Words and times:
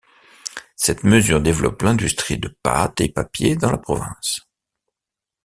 Cette 0.75 1.03
mesure 1.03 1.41
développe 1.41 1.83
l'industrie 1.83 2.39
de 2.39 2.47
pâtes 2.47 3.01
et 3.01 3.09
papier 3.09 3.55
dans 3.55 3.69
la 3.71 3.77
province. 3.77 4.39